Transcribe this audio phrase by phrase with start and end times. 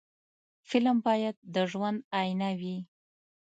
[0.69, 2.77] فلم باید د ژوند آیینه وي